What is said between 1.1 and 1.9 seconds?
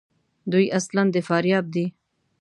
د فاریاب دي.